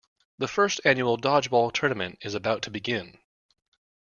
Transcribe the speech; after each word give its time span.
The 0.39 0.47
First 0.47 0.81
Annual 0.83 1.17
Dodgeball 1.19 1.71
Tournament 1.73 2.17
is 2.23 2.33
about 2.33 2.63
to 2.63 2.71
begin. 2.71 3.19